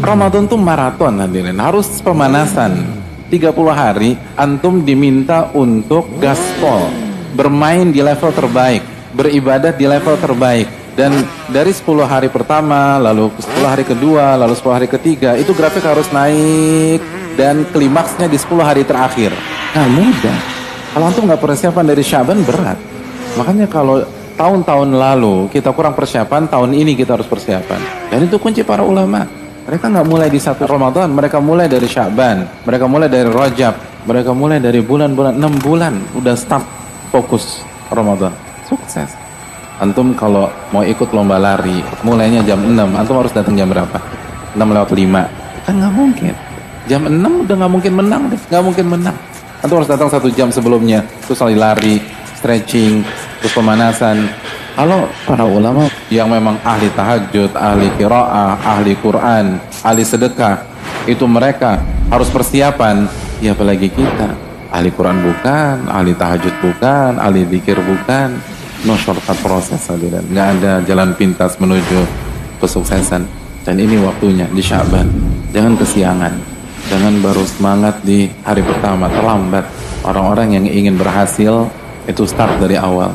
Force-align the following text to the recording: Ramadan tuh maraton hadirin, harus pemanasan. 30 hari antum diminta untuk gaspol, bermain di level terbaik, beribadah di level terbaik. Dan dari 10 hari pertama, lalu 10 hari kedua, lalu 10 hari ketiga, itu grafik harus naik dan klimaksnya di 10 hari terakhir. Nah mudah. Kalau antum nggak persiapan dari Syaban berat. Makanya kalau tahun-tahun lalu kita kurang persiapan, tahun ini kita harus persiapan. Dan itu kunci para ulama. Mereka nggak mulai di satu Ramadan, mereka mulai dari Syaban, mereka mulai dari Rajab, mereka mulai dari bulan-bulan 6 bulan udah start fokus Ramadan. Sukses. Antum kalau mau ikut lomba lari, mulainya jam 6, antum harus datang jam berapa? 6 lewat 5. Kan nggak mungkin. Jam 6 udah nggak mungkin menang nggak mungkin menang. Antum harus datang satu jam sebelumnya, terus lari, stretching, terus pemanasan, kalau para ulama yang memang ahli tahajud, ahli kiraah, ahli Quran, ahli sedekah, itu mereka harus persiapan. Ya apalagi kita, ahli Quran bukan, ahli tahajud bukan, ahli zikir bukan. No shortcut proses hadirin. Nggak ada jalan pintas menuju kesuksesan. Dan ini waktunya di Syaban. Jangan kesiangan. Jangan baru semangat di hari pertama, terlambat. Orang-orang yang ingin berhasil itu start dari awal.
Ramadan 0.00 0.46
tuh 0.46 0.60
maraton 0.60 1.18
hadirin, 1.18 1.58
harus 1.58 1.86
pemanasan. 2.00 3.02
30 3.30 3.54
hari 3.70 4.18
antum 4.34 4.82
diminta 4.82 5.54
untuk 5.54 6.10
gaspol, 6.18 6.90
bermain 7.38 7.86
di 7.94 8.02
level 8.02 8.34
terbaik, 8.34 8.82
beribadah 9.14 9.70
di 9.70 9.86
level 9.86 10.18
terbaik. 10.18 10.66
Dan 10.98 11.22
dari 11.46 11.70
10 11.70 12.02
hari 12.02 12.26
pertama, 12.26 12.98
lalu 12.98 13.30
10 13.38 13.70
hari 13.70 13.86
kedua, 13.86 14.34
lalu 14.34 14.58
10 14.58 14.74
hari 14.74 14.88
ketiga, 14.90 15.38
itu 15.38 15.54
grafik 15.54 15.86
harus 15.86 16.10
naik 16.10 16.98
dan 17.38 17.62
klimaksnya 17.70 18.26
di 18.26 18.34
10 18.34 18.66
hari 18.66 18.82
terakhir. 18.82 19.30
Nah 19.78 19.86
mudah. 19.86 20.38
Kalau 20.90 21.04
antum 21.06 21.30
nggak 21.30 21.38
persiapan 21.38 21.84
dari 21.86 22.02
Syaban 22.02 22.42
berat. 22.42 22.78
Makanya 23.38 23.70
kalau 23.70 24.02
tahun-tahun 24.34 24.90
lalu 24.90 25.46
kita 25.54 25.70
kurang 25.70 25.94
persiapan, 25.94 26.50
tahun 26.50 26.74
ini 26.74 26.98
kita 26.98 27.14
harus 27.14 27.30
persiapan. 27.30 28.10
Dan 28.10 28.26
itu 28.26 28.42
kunci 28.42 28.66
para 28.66 28.82
ulama. 28.82 29.39
Mereka 29.70 29.86
nggak 29.86 30.08
mulai 30.10 30.26
di 30.26 30.42
satu 30.42 30.66
Ramadan, 30.66 31.14
mereka 31.14 31.38
mulai 31.38 31.70
dari 31.70 31.86
Syaban, 31.86 32.42
mereka 32.66 32.90
mulai 32.90 33.06
dari 33.06 33.30
Rajab, 33.30 34.02
mereka 34.02 34.34
mulai 34.34 34.58
dari 34.58 34.82
bulan-bulan 34.82 35.38
6 35.38 35.62
bulan 35.62 35.94
udah 36.18 36.34
start 36.34 36.66
fokus 37.14 37.62
Ramadan. 37.86 38.34
Sukses. 38.66 39.14
Antum 39.78 40.10
kalau 40.18 40.50
mau 40.74 40.82
ikut 40.82 41.14
lomba 41.14 41.38
lari, 41.38 41.86
mulainya 42.02 42.42
jam 42.42 42.58
6, 42.58 42.98
antum 42.98 43.22
harus 43.22 43.30
datang 43.30 43.54
jam 43.54 43.70
berapa? 43.70 43.94
6 44.58 44.58
lewat 44.58 44.90
5. 44.90 45.62
Kan 45.62 45.74
nggak 45.78 45.94
mungkin. 45.94 46.34
Jam 46.90 47.06
6 47.06 47.46
udah 47.46 47.54
nggak 47.62 47.70
mungkin 47.70 47.92
menang 47.94 48.22
nggak 48.26 48.64
mungkin 48.66 48.86
menang. 48.90 49.16
Antum 49.62 49.78
harus 49.78 49.86
datang 49.86 50.10
satu 50.10 50.34
jam 50.34 50.50
sebelumnya, 50.50 51.06
terus 51.30 51.38
lari, 51.46 52.02
stretching, 52.34 53.06
terus 53.38 53.54
pemanasan, 53.54 54.34
kalau 54.74 55.06
para 55.26 55.44
ulama 55.46 55.86
yang 56.12 56.30
memang 56.30 56.58
ahli 56.62 56.88
tahajud, 56.94 57.50
ahli 57.54 57.88
kiraah, 57.98 58.58
ahli 58.60 58.94
Quran, 58.98 59.58
ahli 59.82 60.02
sedekah, 60.06 60.64
itu 61.06 61.24
mereka 61.26 61.80
harus 62.10 62.28
persiapan. 62.30 63.08
Ya 63.40 63.56
apalagi 63.56 63.88
kita, 63.88 64.36
ahli 64.68 64.92
Quran 64.92 65.18
bukan, 65.24 65.88
ahli 65.88 66.12
tahajud 66.14 66.54
bukan, 66.60 67.16
ahli 67.18 67.46
zikir 67.48 67.78
bukan. 67.80 68.36
No 68.80 68.96
shortcut 68.96 69.36
proses 69.44 69.84
hadirin. 69.92 70.24
Nggak 70.32 70.48
ada 70.56 70.72
jalan 70.88 71.12
pintas 71.12 71.60
menuju 71.60 72.00
kesuksesan. 72.64 73.28
Dan 73.60 73.76
ini 73.76 74.00
waktunya 74.00 74.48
di 74.48 74.64
Syaban. 74.64 75.04
Jangan 75.52 75.76
kesiangan. 75.76 76.34
Jangan 76.88 77.14
baru 77.20 77.44
semangat 77.44 78.00
di 78.00 78.24
hari 78.40 78.64
pertama, 78.64 79.12
terlambat. 79.12 79.68
Orang-orang 80.00 80.56
yang 80.56 80.64
ingin 80.64 80.96
berhasil 80.96 81.68
itu 82.08 82.22
start 82.24 82.56
dari 82.56 82.80
awal. 82.80 83.12